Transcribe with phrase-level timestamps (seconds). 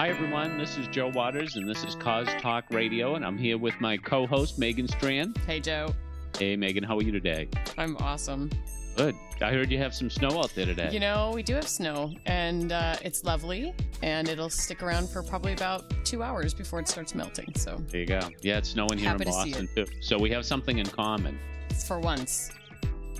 [0.00, 0.56] Hi, everyone.
[0.56, 3.98] This is Joe Waters, and this is Cause Talk Radio, and I'm here with my
[3.98, 5.36] co host, Megan Strand.
[5.46, 5.94] Hey, Joe.
[6.38, 7.48] Hey, Megan, how are you today?
[7.76, 8.48] I'm awesome.
[8.96, 9.14] Good.
[9.42, 10.88] I heard you have some snow out there today.
[10.90, 15.22] You know, we do have snow, and uh, it's lovely, and it'll stick around for
[15.22, 17.52] probably about two hours before it starts melting.
[17.56, 18.20] So there you go.
[18.40, 19.84] Yeah, it's snowing here Happy in to Boston, too.
[20.00, 21.38] So we have something in common.
[21.86, 22.52] for once.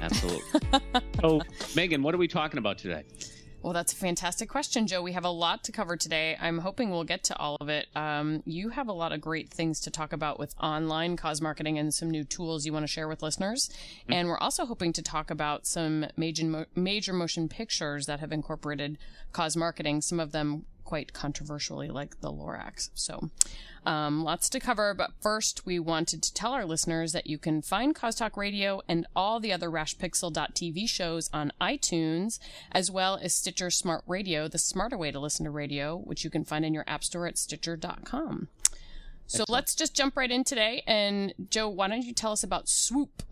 [0.00, 0.60] Absolutely.
[1.20, 1.42] so,
[1.76, 3.04] Megan, what are we talking about today?
[3.62, 5.02] Well, that's a fantastic question, Joe.
[5.02, 6.36] We have a lot to cover today.
[6.40, 7.88] I'm hoping we'll get to all of it.
[7.94, 11.78] Um, you have a lot of great things to talk about with online cause marketing
[11.78, 13.68] and some new tools you want to share with listeners.
[13.68, 14.12] Mm-hmm.
[14.14, 18.96] And we're also hoping to talk about some major, major motion pictures that have incorporated
[19.32, 22.90] cause marketing, some of them quite controversially, like the Lorax.
[22.94, 23.30] So,
[23.86, 24.92] um, lots to cover.
[24.92, 28.82] But first, we wanted to tell our listeners that you can find Cause Talk Radio
[28.88, 32.40] and all the other RashPixel.tv shows on iTunes,
[32.72, 36.30] as well as Stitcher Smart Radio, the smarter way to listen to radio, which you
[36.30, 38.48] can find in your app store at Stitcher.com.
[39.28, 39.50] So Excellent.
[39.50, 40.82] let's just jump right in today.
[40.88, 43.22] And Joe, why don't you tell us about Swoop?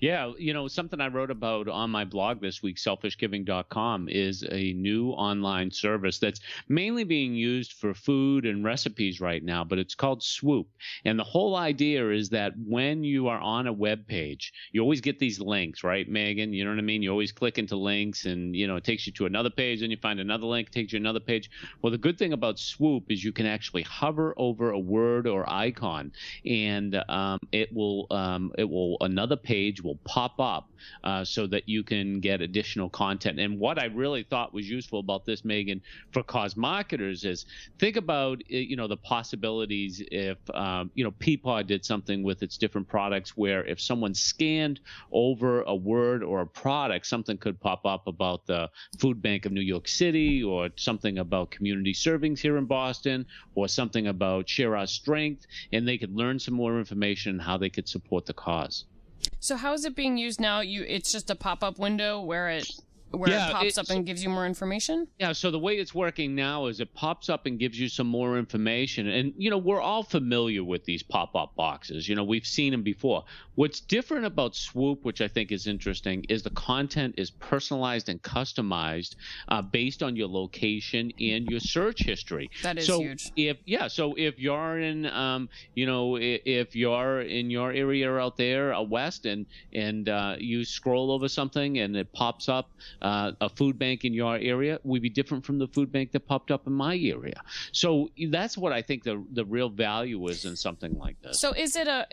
[0.00, 4.72] Yeah, you know, something I wrote about on my blog this week, selfishgiving.com, is a
[4.74, 9.94] new online service that's mainly being used for food and recipes right now, but it's
[9.94, 10.68] called Swoop.
[11.04, 15.00] And the whole idea is that when you are on a web page, you always
[15.00, 16.52] get these links, right, Megan?
[16.52, 17.02] You know what I mean?
[17.02, 19.90] You always click into links and, you know, it takes you to another page, and
[19.90, 21.50] you find another link, takes you another page.
[21.82, 25.48] Well, the good thing about Swoop is you can actually hover over a word or
[25.50, 26.12] icon,
[26.46, 30.70] and um, it will, um, it will, another page will pop up
[31.04, 33.38] uh, so that you can get additional content.
[33.38, 35.80] And what I really thought was useful about this, Megan,
[36.12, 37.46] for cause marketers is
[37.78, 42.42] think about uh, you know the possibilities if um, you know Peapod did something with
[42.42, 44.80] its different products where if someone scanned
[45.12, 49.52] over a word or a product, something could pop up about the Food Bank of
[49.52, 54.76] New York City or something about community servings here in Boston or something about Share
[54.76, 58.34] Our Strength, and they could learn some more information on how they could support the
[58.34, 58.84] cause.
[59.40, 60.60] So how is it being used now?
[60.60, 62.70] You it's just a pop-up window where it
[63.10, 65.08] where yeah, it pops up and gives you more information?
[65.18, 68.06] Yeah, so the way it's working now is it pops up and gives you some
[68.06, 69.08] more information.
[69.08, 72.08] And, you know, we're all familiar with these pop up boxes.
[72.08, 73.24] You know, we've seen them before.
[73.54, 78.22] What's different about Swoop, which I think is interesting, is the content is personalized and
[78.22, 79.16] customized
[79.48, 82.50] uh, based on your location and your search history.
[82.62, 83.32] That is so huge.
[83.36, 88.36] If, yeah, so if you're in, um, you know, if you're in your area out
[88.36, 92.70] there, a west, and, and uh, you scroll over something and it pops up,
[93.02, 96.26] uh, a food bank in your area would be different from the food bank that
[96.26, 97.40] popped up in my area.
[97.72, 101.40] So that's what I think the the real value is in something like this.
[101.40, 102.06] So is it a?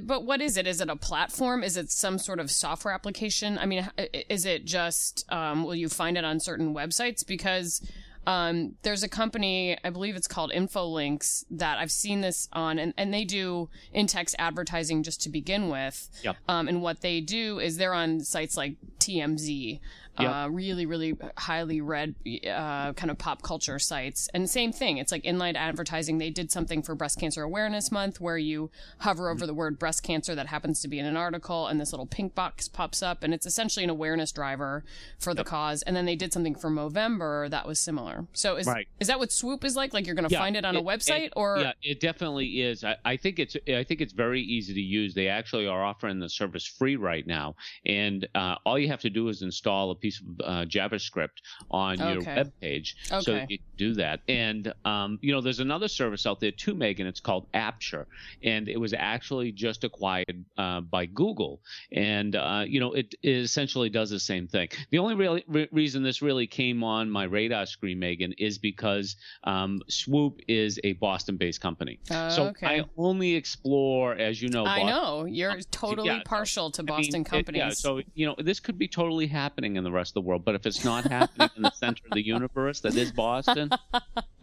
[0.00, 0.66] But what is it?
[0.66, 1.62] Is it a platform?
[1.62, 3.58] Is it some sort of software application?
[3.58, 3.88] I mean,
[4.28, 5.24] is it just?
[5.30, 7.26] Um, will you find it on certain websites?
[7.26, 7.80] Because
[8.26, 12.92] um, there's a company, I believe it's called Infolinks, that I've seen this on, and,
[12.96, 16.08] and they do in text advertising just to begin with.
[16.22, 16.36] Yep.
[16.48, 19.80] Um, and what they do is they're on sites like TMZ,
[20.18, 20.30] yep.
[20.30, 22.14] uh, really, really highly read
[22.46, 24.28] uh, kind of pop culture sites.
[24.34, 26.18] And same thing, it's like inline advertising.
[26.18, 30.02] They did something for Breast Cancer Awareness Month where you hover over the word breast
[30.02, 33.22] cancer that happens to be in an article, and this little pink box pops up,
[33.22, 34.84] and it's essentially an awareness driver
[35.18, 35.46] for the yep.
[35.46, 35.82] cause.
[35.82, 38.26] And then they did something for Movember that was similar.
[38.32, 38.88] So is right.
[38.98, 39.94] is that what Swoop is like?
[39.94, 42.00] Like you're going to yeah, find it on it, a website, it, or yeah, it
[42.00, 42.84] definitely is.
[42.84, 45.14] I, I think it's I think it's very easy to use.
[45.14, 47.56] They actually are offering the service free right now,
[47.86, 51.40] and uh, all you have to do is install a piece of uh, JavaScript
[51.70, 52.12] on okay.
[52.12, 53.22] your web page okay.
[53.22, 54.20] so you do that.
[54.28, 57.06] And um, you know, there's another service out there too, Megan.
[57.06, 58.06] It's called Apture,
[58.42, 61.60] and it was actually just acquired uh, by Google,
[61.92, 64.68] and uh, you know, it, it, essentially does the same thing.
[64.90, 69.16] The only really, re- reason this really came on my radar screen, Megan, is because
[69.44, 71.98] um, Swoop is a Boston-based company.
[72.04, 72.66] So okay.
[72.66, 77.18] I only explore, as you know, I know you're totally yeah, partial to Boston I
[77.18, 77.62] mean, companies.
[77.62, 80.20] It, yeah, so you know, this could be totally happening in the rest of the
[80.22, 83.70] world, but if it's not happening in the center of the universe that is Boston,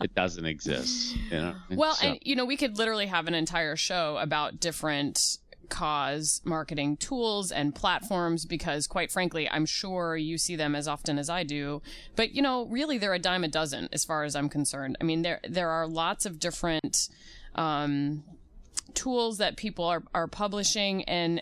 [0.02, 1.18] it doesn't exist.
[1.32, 1.56] You know.
[1.72, 2.08] Well, so.
[2.08, 5.40] and you know, we could literally have an entire show about different
[5.70, 11.20] cause marketing tools and platforms because quite frankly i'm sure you see them as often
[11.20, 11.82] as i do
[12.16, 15.04] but you know really they're a dime a dozen as far as i'm concerned i
[15.04, 17.10] mean there there are lots of different
[17.56, 18.24] um,
[18.94, 21.04] tools that people are, are publishing.
[21.04, 21.42] And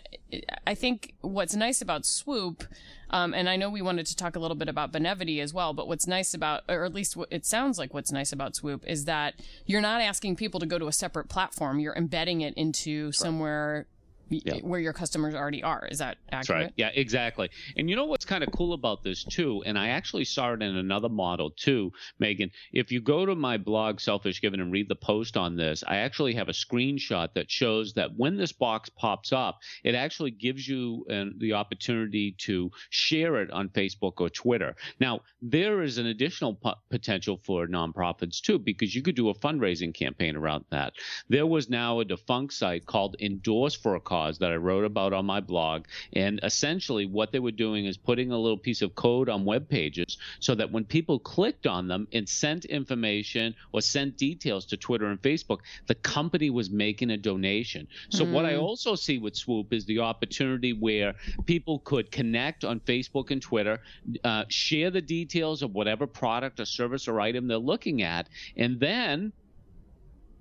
[0.66, 2.64] I think what's nice about Swoop,
[3.10, 5.72] um, and I know we wanted to talk a little bit about Benevity as well,
[5.72, 9.04] but what's nice about, or at least it sounds like what's nice about Swoop is
[9.04, 9.34] that
[9.64, 11.78] you're not asking people to go to a separate platform.
[11.78, 13.86] You're embedding it into somewhere
[14.28, 14.56] Yeah.
[14.56, 15.86] where your customers already are.
[15.88, 16.62] Is that accurate?
[16.64, 16.72] Right.
[16.76, 17.48] Yeah, exactly.
[17.76, 20.62] And you know what's kind of cool about this too, and I actually saw it
[20.62, 22.50] in another model too, Megan.
[22.72, 25.98] If you go to my blog, Selfish Giving, and read the post on this, I
[25.98, 30.66] actually have a screenshot that shows that when this box pops up, it actually gives
[30.66, 34.74] you uh, the opportunity to share it on Facebook or Twitter.
[34.98, 39.34] Now, there is an additional p- potential for nonprofits too, because you could do a
[39.34, 40.94] fundraising campaign around that.
[41.28, 45.12] There was now a defunct site called Endorse for a Cause that I wrote about
[45.12, 45.84] on my blog.
[46.12, 49.68] And essentially, what they were doing is putting a little piece of code on web
[49.68, 54.76] pages so that when people clicked on them and sent information or sent details to
[54.76, 57.86] Twitter and Facebook, the company was making a donation.
[58.10, 58.32] So, mm.
[58.32, 61.14] what I also see with Swoop is the opportunity where
[61.44, 63.80] people could connect on Facebook and Twitter,
[64.24, 68.80] uh, share the details of whatever product or service or item they're looking at, and
[68.80, 69.32] then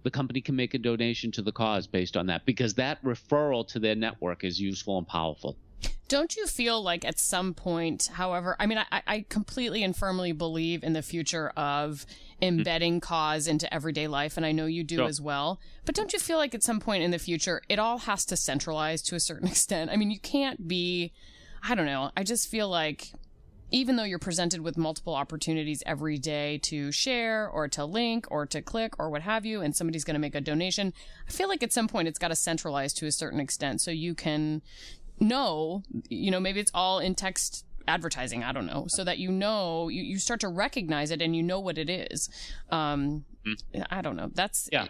[0.05, 3.67] the company can make a donation to the cause based on that because that referral
[3.67, 5.57] to their network is useful and powerful.
[6.07, 10.31] Don't you feel like at some point, however, I mean, I, I completely and firmly
[10.31, 12.05] believe in the future of
[12.39, 15.05] embedding cause into everyday life, and I know you do sure.
[15.05, 15.59] as well.
[15.83, 18.37] But don't you feel like at some point in the future, it all has to
[18.37, 19.89] centralize to a certain extent?
[19.89, 21.11] I mean, you can't be,
[21.67, 23.11] I don't know, I just feel like
[23.71, 28.45] even though you're presented with multiple opportunities every day to share or to link or
[28.45, 30.93] to click or what have you, and somebody's going to make a donation,
[31.27, 33.91] I feel like at some point it's got to centralize to a certain extent so
[33.91, 34.61] you can
[35.19, 39.31] know, you know, maybe it's all in text advertising, I don't know, so that you
[39.31, 42.29] know, you, you start to recognize it and you know what it is.
[42.69, 43.81] Um, mm-hmm.
[43.89, 44.29] I don't know.
[44.33, 44.87] That's yeah.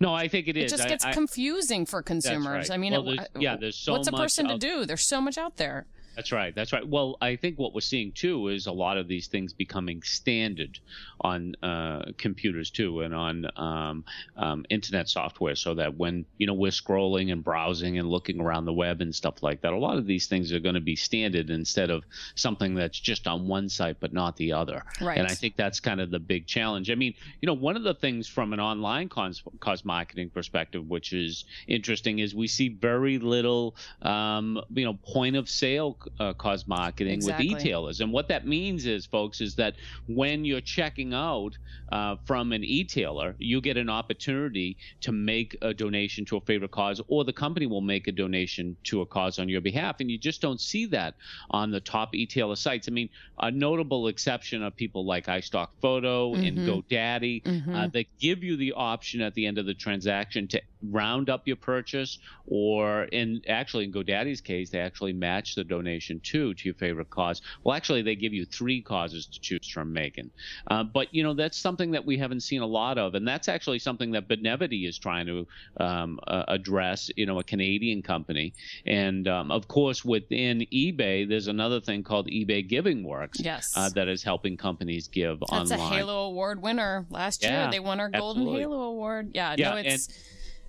[0.00, 0.72] No, I think it is.
[0.72, 2.68] It just gets I, confusing for consumers.
[2.68, 2.74] Right.
[2.74, 4.86] I mean, well, it, yeah, there's so what's a person out- to do?
[4.86, 5.86] There's so much out there.
[6.16, 6.54] That's right.
[6.54, 6.86] That's right.
[6.86, 10.78] Well, I think what we're seeing too is a lot of these things becoming standard
[11.20, 14.04] on uh, computers too, and on um,
[14.36, 18.64] um, internet software, so that when you know we're scrolling and browsing and looking around
[18.64, 20.96] the web and stuff like that, a lot of these things are going to be
[20.96, 22.02] standard instead of
[22.34, 24.82] something that's just on one site but not the other.
[25.00, 25.18] Right.
[25.18, 26.90] And I think that's kind of the big challenge.
[26.90, 31.12] I mean, you know, one of the things from an online cause marketing perspective, which
[31.12, 36.66] is interesting, is we see very little, um, you know, point of sale uh, cause
[36.66, 37.48] marketing exactly.
[37.48, 38.00] with retailers.
[38.00, 39.74] And what that means is, folks, is that
[40.06, 41.56] when you're checking out
[41.92, 46.70] uh, from an e-tailer, you get an opportunity to make a donation to a favorite
[46.70, 50.00] cause, or the company will make a donation to a cause on your behalf.
[50.00, 51.14] And you just don't see that
[51.50, 52.88] on the top e-tailer sites.
[52.88, 56.44] I mean, a notable exception are people like iStock Photo mm-hmm.
[56.44, 57.74] and GoDaddy mm-hmm.
[57.74, 60.60] uh, that give you the option at the end of the transaction to
[60.90, 65.95] round up your purchase, or in actually in GoDaddy's case, they actually match the donation
[66.00, 67.42] too to your favorite cause.
[67.64, 70.30] Well, actually, they give you three causes to choose from, Megan.
[70.66, 73.48] Uh, but you know that's something that we haven't seen a lot of, and that's
[73.48, 75.46] actually something that Benevity is trying to
[75.78, 77.10] um, uh, address.
[77.16, 78.52] You know, a Canadian company,
[78.86, 83.40] and um, of course within eBay, there's another thing called eBay Giving Works.
[83.40, 83.72] Yes.
[83.76, 85.68] Uh, that is helping companies give that's online.
[85.68, 87.70] That's a Halo Award winner last yeah, year.
[87.72, 88.44] They won our absolutely.
[88.44, 89.30] Golden Halo Award.
[89.34, 89.54] Yeah.
[89.56, 89.70] Yeah.
[89.70, 90.06] No, it's.
[90.06, 90.16] And,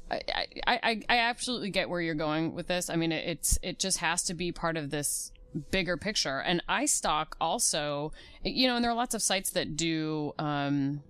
[0.09, 2.89] I, I, I absolutely get where you're going with this.
[2.89, 5.31] I mean, it's it just has to be part of this
[5.71, 6.39] bigger picture.
[6.39, 8.11] And iStock also,
[8.43, 11.01] you know, and there are lots of sites that do, um,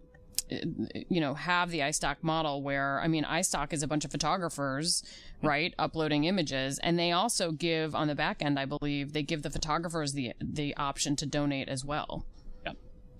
[0.49, 5.03] you know, have the iStock model where, I mean, iStock is a bunch of photographers,
[5.44, 9.41] right, uploading images, and they also give on the back end, I believe, they give
[9.41, 12.25] the photographers the the option to donate as well.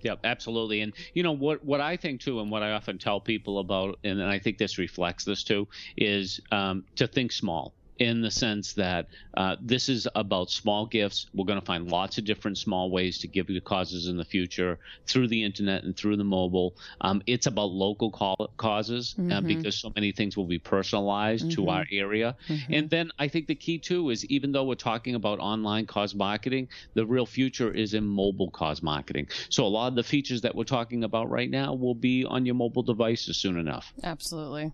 [0.04, 0.82] Yep, absolutely.
[0.82, 4.00] And you know what what I think too, and what I often tell people about,
[4.04, 8.74] and I think this reflects this too, is um, to think small in the sense
[8.74, 11.28] that uh, this is about small gifts.
[11.34, 14.26] We're going to find lots of different small ways to give to causes in the
[14.26, 16.76] future through the internet and through the mobile.
[17.02, 18.12] Um, it's about local
[18.58, 19.32] causes uh, mm-hmm.
[19.32, 21.64] uh, because so many things will be personalized mm-hmm.
[21.64, 22.36] to our area.
[22.48, 22.74] Mm-hmm.
[22.74, 26.14] And then I think the key too is even though we're talking about online cause
[26.14, 29.28] marketing, the real future is in mobile cause marketing.
[29.50, 32.46] So a lot of the features that we're talking about right now will be on
[32.46, 33.94] your mobile devices soon enough.
[34.04, 34.72] Absolutely.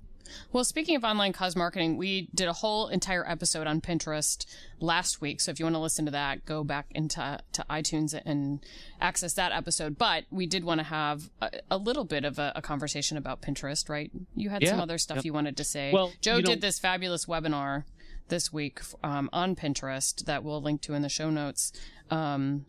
[0.51, 4.45] Well, speaking of online cause marketing, we did a whole entire episode on Pinterest
[4.79, 5.41] last week.
[5.41, 8.65] So if you want to listen to that, go back into to iTunes and
[8.99, 9.97] access that episode.
[9.97, 13.41] But we did want to have a, a little bit of a, a, conversation about
[13.41, 14.11] Pinterest, right?
[14.35, 14.71] You had yeah.
[14.71, 15.25] some other stuff yep.
[15.25, 15.91] you wanted to say.
[15.91, 17.83] Well, Joe did this fabulous webinar
[18.29, 21.71] this week um, on Pinterest that we'll link to in the show notes.
[22.09, 22.65] Um,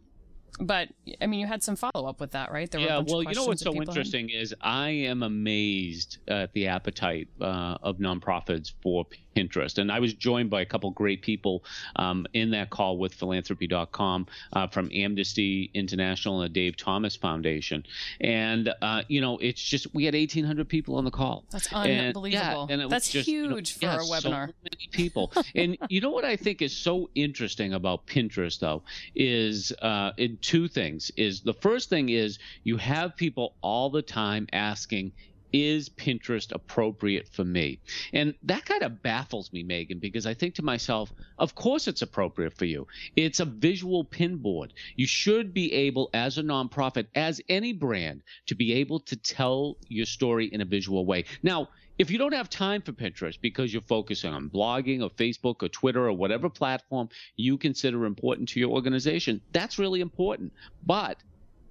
[0.61, 0.89] but
[1.21, 2.71] I mean, you had some follow up with that, right?
[2.71, 2.99] There yeah.
[2.99, 4.41] well, you know what's so interesting had?
[4.41, 10.15] is I am amazed at the appetite uh, of nonprofits for Pinterest, and I was
[10.15, 11.65] joined by a couple great people
[11.97, 17.85] um, in that call with Philanthropy.com uh, from Amnesty International and the Dave Thomas Foundation,
[18.21, 21.45] and uh, you know, it's just we had 1,800 people on the call.
[21.51, 22.25] That's unbelievable.
[22.25, 24.47] And, yeah, and That's just, huge you know, for yeah, a webinar.
[24.49, 28.85] So many people, and you know what I think is so interesting about Pinterest though
[29.17, 31.11] is uh, in two things.
[31.17, 35.13] Is the first thing is you have people all the time asking,
[35.55, 37.79] is Pinterest appropriate for me?
[38.13, 42.03] And that kind of baffles me, Megan, because I think to myself, of course it's
[42.03, 42.89] appropriate for you.
[43.15, 44.75] It's a visual pin board.
[44.97, 49.77] You should be able, as a nonprofit, as any brand, to be able to tell
[49.87, 51.25] your story in a visual way.
[51.45, 51.69] Now,
[51.99, 55.69] if you don't have time for Pinterest because you're focusing on blogging or Facebook or
[55.69, 60.53] Twitter or whatever platform you consider important to your organization, that's really important.
[60.85, 61.19] But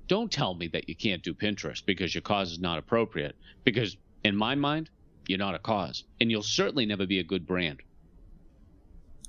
[0.07, 3.35] don't tell me that you can't do Pinterest because your cause is not appropriate.
[3.63, 4.89] Because in my mind,
[5.27, 7.81] you're not a cause, and you'll certainly never be a good brand.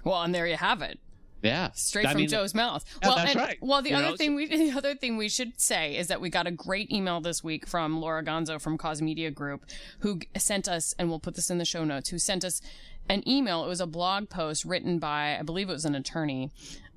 [0.03, 0.99] Well, and there you have it.
[1.43, 2.85] Yeah, straight I from mean, Joe's mouth.
[3.03, 3.59] Yeah, well, that's and, right.
[3.61, 6.21] Well, the you other know, thing we the other thing we should say is that
[6.21, 9.67] we got a great email this week from Laura Gonzo from Cause Media Group,
[9.99, 12.63] who sent us, and we'll put this in the show notes, who sent us
[13.11, 13.63] an email.
[13.63, 16.51] It was a blog post written by, I believe it was an attorney,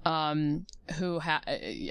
[0.06, 0.66] um,
[0.96, 1.42] who ha-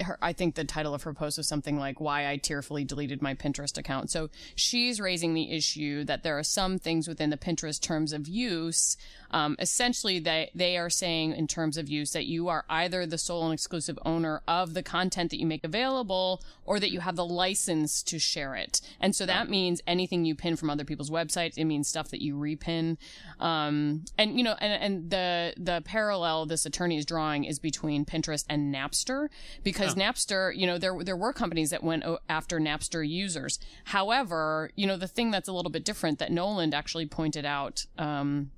[0.03, 3.21] her, I think the title of her post was something like why I tearfully deleted
[3.21, 4.09] my Pinterest account.
[4.09, 8.27] So she's raising the issue that there are some things within the Pinterest terms of
[8.27, 8.97] use.
[9.31, 13.17] Um, essentially they, they are saying in terms of use that you are either the
[13.17, 17.15] sole and exclusive owner of the content that you make available or that you have
[17.15, 18.81] the license to share it.
[18.99, 21.57] And so that means anything you pin from other people's websites.
[21.57, 22.97] It means stuff that you repin.
[23.39, 28.05] Um, and you know, and, and the, the parallel this attorney is drawing is between
[28.05, 29.29] Pinterest and Napster
[29.63, 29.99] because oh.
[29.99, 33.59] Napster, you know, there, there were companies that went after Napster users.
[33.85, 37.85] However, you know, the thing that's a little bit different that Noland actually pointed out,
[37.97, 38.51] um,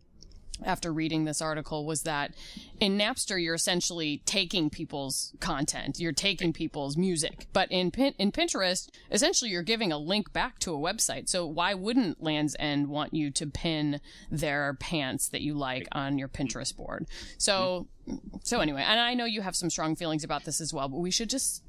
[0.63, 2.33] after reading this article was that
[2.79, 8.31] in Napster you're essentially taking people's content, you're taking people's music, but in Pin- in
[8.31, 11.29] Pinterest essentially you're giving a link back to a website.
[11.29, 13.99] So why wouldn't Lands End want you to pin
[14.31, 17.07] their pants that you like on your Pinterest board?
[17.37, 18.37] So mm-hmm.
[18.43, 20.97] so anyway, and I know you have some strong feelings about this as well, but
[20.97, 21.63] we should just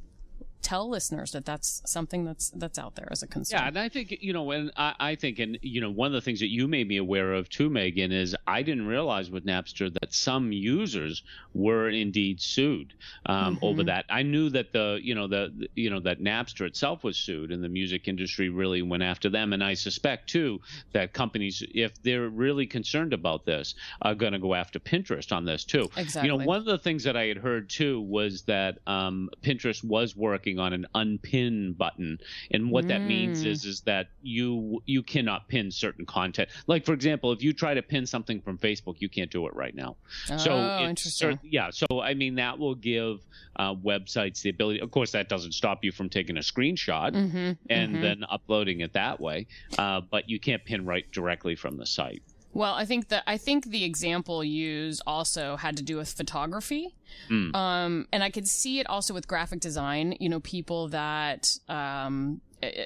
[0.63, 3.61] tell listeners that that's something that's that's out there as a concern.
[3.61, 6.13] Yeah, and I think you know, and I, I, think, and you know, one of
[6.13, 9.47] the things that you made me aware of too, Megan, is I didn't realize with
[9.47, 11.23] Napster that some users
[11.55, 12.95] were indeed sued
[13.27, 13.65] um, mm-hmm.
[13.65, 14.05] over that.
[14.09, 17.63] I knew that the you know the you know that Napster itself was sued, and
[17.63, 19.53] the music industry really went after them.
[19.53, 20.61] And I suspect too
[20.93, 25.45] that companies, if they're really concerned about this, are going to go after Pinterest on
[25.45, 25.91] this too.
[25.97, 26.31] Exactly.
[26.31, 29.83] You know, one of the things that I had heard too was that um, Pinterest
[29.85, 32.19] was working working on an unpin button,
[32.51, 32.89] and what mm.
[32.89, 33.69] that means is mm.
[33.69, 36.49] is that you you cannot pin certain content.
[36.67, 39.55] Like for example, if you try to pin something from Facebook, you can't do it
[39.55, 39.97] right now.
[40.31, 41.39] Oh, so interesting.
[41.43, 43.21] yeah, so I mean that will give
[43.57, 44.81] uh, websites the ability.
[44.81, 48.03] Of course, that doesn't stop you from taking a screenshot mm-hmm, and mm-hmm.
[48.03, 49.47] then uploading it that way,
[49.79, 52.23] uh, but you can't pin right directly from the site.
[52.53, 56.95] Well, I think that I think the example used also had to do with photography,
[57.29, 57.55] mm.
[57.55, 60.17] um, and I could see it also with graphic design.
[60.19, 62.41] You know, people that um,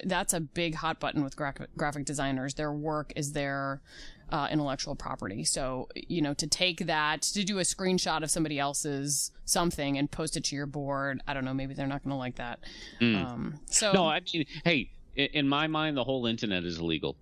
[0.04, 2.54] that's a big hot button with gra- graphic designers.
[2.54, 3.80] Their work is their
[4.30, 5.44] uh, intellectual property.
[5.44, 10.10] So, you know, to take that, to do a screenshot of somebody else's something and
[10.10, 12.60] post it to your board, I don't know, maybe they're not going to like that.
[13.00, 13.24] Mm.
[13.24, 17.16] Um, so, no, I mean, hey, in my mind, the whole internet is illegal.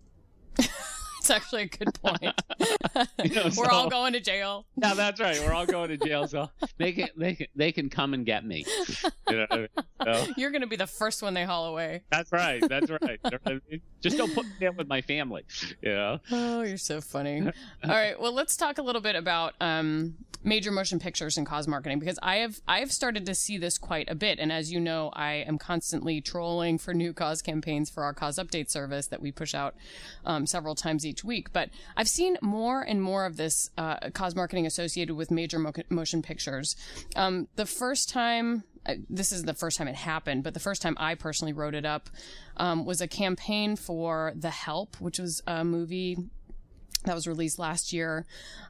[1.22, 2.20] That's actually a good point.
[3.22, 4.66] you know, We're so, all going to jail.
[4.76, 5.40] Yeah, that's right.
[5.46, 6.26] We're all going to jail.
[6.26, 8.64] So they can they can they can come and get me.
[9.28, 9.66] You know,
[10.02, 10.26] so.
[10.36, 12.02] You're going to be the first one they haul away.
[12.10, 12.60] That's right.
[12.68, 13.20] That's right.
[14.00, 15.44] Just don't put me down with my family.
[15.80, 16.18] You know.
[16.32, 17.40] Oh, you're so funny.
[17.84, 18.20] All right.
[18.20, 22.18] Well, let's talk a little bit about um, major motion pictures and cause marketing because
[22.22, 24.38] I have I have started to see this quite a bit.
[24.38, 28.38] And as you know, I am constantly trolling for new cause campaigns for our cause
[28.38, 29.74] update service that we push out
[30.24, 31.52] um, several times each week.
[31.52, 35.72] But I've seen more and more of this uh, cause marketing associated with major mo-
[35.90, 36.74] motion pictures.
[37.14, 40.82] Um, the first time uh, this isn't the first time it happened, but the first
[40.82, 42.10] time I personally wrote it up
[42.56, 46.16] um, was a campaign for The Help, which was a movie
[47.04, 48.26] that was released last year.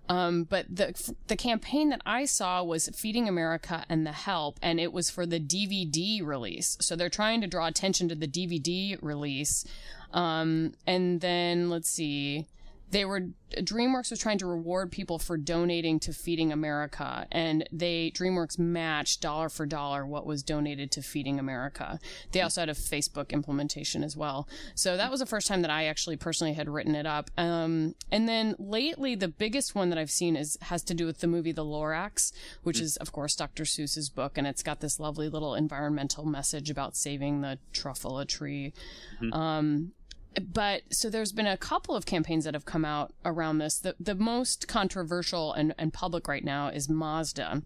[0.08, 0.94] Um, but the
[1.28, 5.26] the campaign that I saw was Feeding America and The Help, and it was for
[5.26, 6.76] the DVD release.
[6.80, 9.64] So they're trying to draw attention to the DVD release.
[10.12, 12.46] Um, and then let's see.
[12.92, 18.10] They were DreamWorks was trying to reward people for donating to Feeding America, and they
[18.14, 21.98] DreamWorks matched dollar for dollar what was donated to Feeding America.
[22.30, 24.48] They also had a Facebook implementation as well.
[24.74, 27.30] So that was the first time that I actually personally had written it up.
[27.36, 31.20] Um, and then lately, the biggest one that I've seen is has to do with
[31.20, 32.32] the movie The Lorax,
[32.62, 33.64] which is of course Dr.
[33.64, 38.72] Seuss's book, and it's got this lovely little environmental message about saving the truffula tree.
[39.20, 39.32] Mm-hmm.
[39.32, 39.92] Um,
[40.40, 43.78] but so there's been a couple of campaigns that have come out around this.
[43.78, 47.62] The the most controversial and, and public right now is Mazda.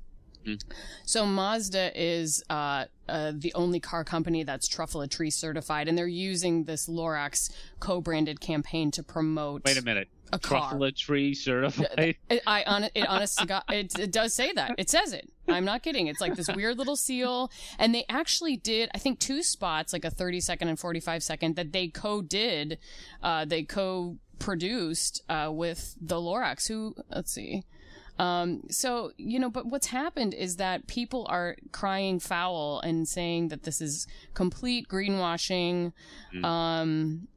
[0.46, 0.62] Mm.
[1.04, 6.06] So Mazda is uh, uh, the only car company that's truffula tree certified, and they're
[6.06, 9.64] using this Lorax co-branded campaign to promote.
[9.64, 10.08] Wait a minute.
[10.32, 12.16] A truffula tree certified.
[12.30, 14.74] I, I on it, honest to God, it, it does say that.
[14.78, 15.30] It says it.
[15.48, 16.08] I'm not kidding.
[16.08, 18.90] It's like this weird little seal, and they actually did.
[18.94, 22.78] I think two spots, like a 30 second and 45 second, that they co-did.
[23.22, 26.66] Uh, they co-produced uh, with the Lorax.
[26.68, 26.94] Who?
[27.10, 27.64] Let's see.
[28.18, 33.48] Um, so, you know, but what's happened is that people are crying foul and saying
[33.48, 35.92] that this is complete greenwashing.
[36.34, 36.44] Mm.
[36.44, 37.28] Um,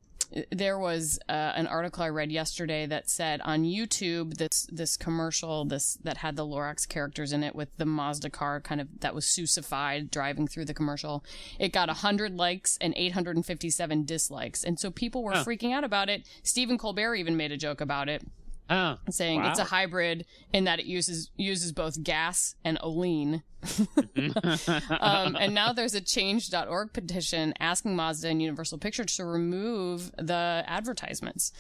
[0.52, 5.66] there was uh, an article I read yesterday that said on YouTube this this commercial
[5.66, 9.16] this that had the Lorax characters in it with the Mazda car kind of that
[9.16, 11.24] was Seussified driving through the commercial.
[11.58, 16.28] It got 100 likes and 857 dislikes, and so people were freaking out about it.
[16.44, 18.24] Stephen Colbert even made a joke about it.
[18.72, 19.50] Oh, saying wow.
[19.50, 23.42] it's a hybrid in that it uses uses both gas and Olean
[25.00, 30.64] um, and now there's a change.org petition asking Mazda and Universal Pictures to remove the
[30.66, 31.52] advertisements.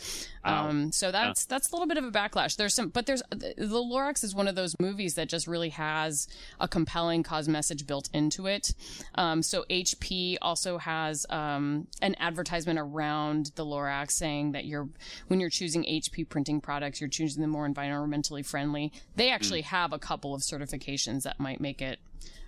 [0.45, 0.69] Wow.
[0.69, 1.55] Um, so that's yeah.
[1.55, 2.55] that's a little bit of a backlash.
[2.55, 6.27] There's some, but there's the Lorax is one of those movies that just really has
[6.59, 8.73] a compelling cause message built into it.
[9.15, 14.87] Um, so HP also has um, an advertisement around the Lorax saying that you're
[15.27, 18.93] when you're choosing HP printing products, you're choosing the more environmentally friendly.
[19.15, 19.65] They actually mm.
[19.65, 21.88] have a couple of certifications that might make it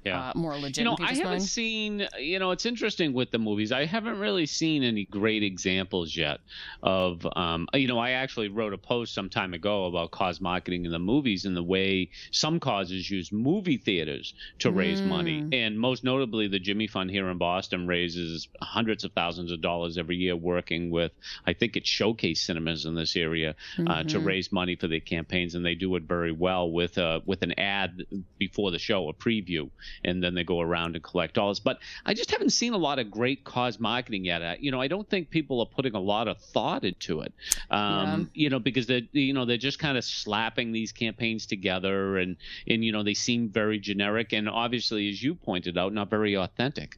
[0.03, 0.29] yeah.
[0.29, 0.79] Uh, more legit.
[0.79, 1.43] You know, I haven't mind.
[1.43, 2.07] seen.
[2.19, 3.71] You know, it's interesting with the movies.
[3.71, 6.39] I haven't really seen any great examples yet
[6.81, 7.25] of.
[7.35, 10.91] Um, you know, I actually wrote a post some time ago about cause marketing in
[10.91, 15.07] the movies and the way some causes use movie theaters to raise mm.
[15.07, 19.61] money, and most notably, the Jimmy Fund here in Boston raises hundreds of thousands of
[19.61, 21.11] dollars every year working with.
[21.45, 24.07] I think it's Showcase Cinemas in this area uh, mm-hmm.
[24.07, 27.43] to raise money for their campaigns, and they do it very well with a with
[27.43, 28.03] an ad
[28.39, 29.69] before the show, a preview
[30.03, 31.59] and then they go around and collect dollars.
[31.59, 34.41] But I just haven't seen a lot of great cause marketing yet.
[34.41, 37.33] I, you know, I don't think people are putting a lot of thought into it.
[37.69, 38.43] Um, yeah.
[38.43, 42.37] You know, because they you know they're just kind of slapping these campaigns together, and
[42.67, 46.35] and you know they seem very generic, and obviously, as you pointed out, not very
[46.35, 46.97] authentic.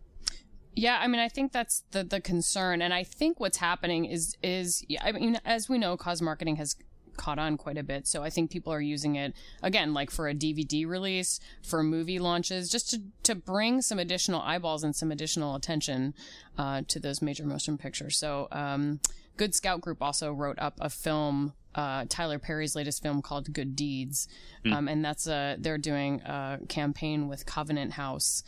[0.76, 4.36] Yeah, I mean, I think that's the the concern, and I think what's happening is
[4.42, 6.76] is I mean, as we know, cause marketing has
[7.18, 8.08] caught on quite a bit.
[8.08, 12.20] So I think people are using it again, like for a DVD release, for movie
[12.20, 16.14] launches, just to, to bring some additional eyeballs and some additional attention
[16.58, 18.18] uh, to those major motion pictures.
[18.18, 19.00] So um,
[19.38, 21.54] Good Scout Group also wrote up a film.
[21.76, 24.28] Uh, Tyler Perry's latest film called Good Deeds,
[24.64, 24.74] mm.
[24.74, 28.44] um, and that's a they're doing a campaign with Covenant House,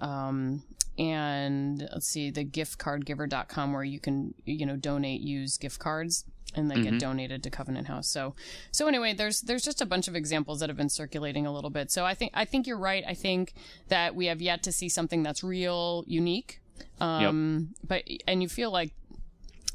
[0.00, 0.62] um,
[0.98, 6.70] and let's see the giftcardgiver.com where you can you know donate use gift cards and
[6.70, 6.90] they mm-hmm.
[6.90, 8.08] get donated to Covenant House.
[8.08, 8.34] So
[8.70, 11.70] so anyway, there's there's just a bunch of examples that have been circulating a little
[11.70, 11.90] bit.
[11.90, 13.04] So I think I think you're right.
[13.06, 13.54] I think
[13.88, 16.60] that we have yet to see something that's real unique.
[17.00, 17.88] Um yep.
[17.88, 18.92] but and you feel like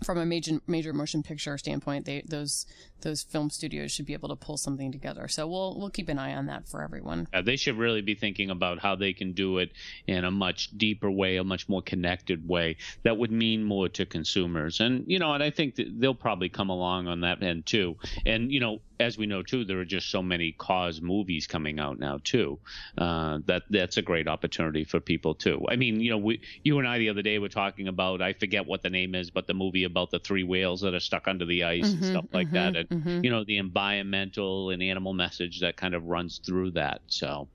[0.03, 2.65] from a major major motion picture standpoint, they those
[3.01, 5.27] those film studios should be able to pull something together.
[5.27, 7.27] So we'll we'll keep an eye on that for everyone.
[7.34, 9.71] Yeah, they should really be thinking about how they can do it
[10.08, 14.05] in a much deeper way, a much more connected way that would mean more to
[14.05, 14.79] consumers.
[14.79, 17.97] And you know, and I think that they'll probably come along on that end too.
[18.25, 21.79] And you know, as we know too, there are just so many cause movies coming
[21.79, 22.60] out now too.
[22.97, 25.65] Uh, that that's a great opportunity for people too.
[25.69, 28.34] I mean, you know, we, you and I the other day were talking about I
[28.34, 31.27] forget what the name is, but the movie about the three whales that are stuck
[31.27, 32.75] under the ice mm-hmm, and stuff like mm-hmm, that.
[32.75, 33.23] And mm-hmm.
[33.23, 37.01] you know the environmental and animal message that kind of runs through that.
[37.08, 37.47] So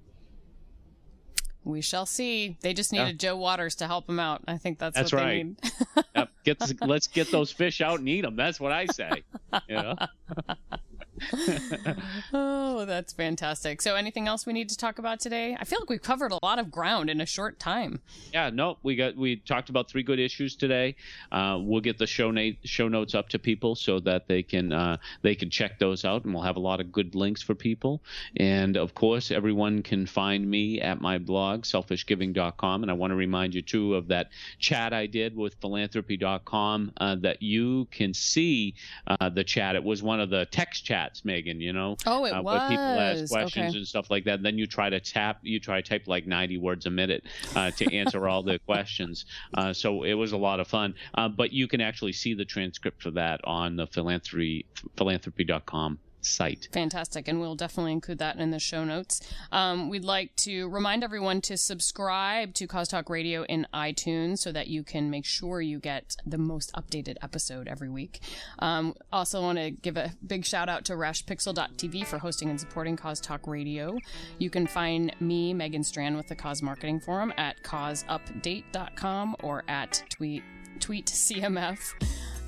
[1.64, 2.57] we shall see.
[2.62, 3.31] They just needed yeah.
[3.31, 4.42] Joe Waters to help them out.
[4.48, 5.29] I think that's, that's what right.
[5.29, 6.05] they need.
[6.14, 6.31] yep.
[6.44, 8.37] Get let's get those fish out and eat them.
[8.37, 9.22] That's what I say.
[9.68, 9.94] Know?
[12.33, 13.83] oh, that's fantastic.
[13.83, 15.56] So, anything else we need to talk about today?
[15.59, 18.00] I feel like we've covered a lot of ground in a short time.
[18.33, 20.96] Yeah, no, we got we talked about three good issues today.
[21.33, 24.72] Uh, we'll get the show na- show notes up to people so that they can
[24.72, 27.54] uh, they can check those out, and we'll have a lot of good links for
[27.54, 28.02] people.
[28.37, 32.83] And of course, everyone can find me at my blog selfishgiving.com.
[32.83, 34.28] And I want to remind you too of that
[34.59, 38.74] chat I did with philanthropy.com uh, that you can see
[39.06, 39.76] uh, the chat.
[39.76, 41.61] It was one of the text chats, Megan.
[41.61, 42.68] You know, oh, it uh, was.
[42.68, 43.79] People ask questions okay.
[43.79, 44.35] and stuff like that.
[44.35, 47.25] And then you try to tap, you try to type like 90 words a minute
[47.55, 49.25] uh, to answer all the questions.
[49.55, 50.94] Uh, so it was a lot of fun.
[51.14, 54.64] Uh, but you can actually see the transcript for that on the philanthropy
[54.96, 56.68] philanthropy.com site.
[56.72, 57.28] Fantastic.
[57.28, 59.20] And we'll definitely include that in the show notes.
[59.52, 64.52] Um, we'd like to remind everyone to subscribe to Cause Talk Radio in iTunes so
[64.52, 68.20] that you can make sure you get the most updated episode every week.
[68.59, 72.96] Um, also want to give a big shout out to rashpixel.tv for hosting and supporting
[72.96, 73.98] Cause Talk Radio.
[74.38, 80.02] You can find me, Megan Strand, with the Cause Marketing Forum at causeupdate.com or at
[80.11, 80.42] tweet,
[80.78, 81.94] tweet CMF.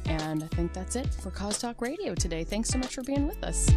[0.06, 2.44] And I think that's it for Cause Talk Radio today.
[2.44, 3.68] Thanks so much for being with us.